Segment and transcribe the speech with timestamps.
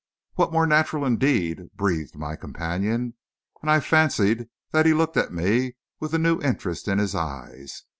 [0.33, 3.13] "What more natural, indeed!" breathed my companion,
[3.61, 7.83] and I fancied that he looked at me with a new interest in his eyes.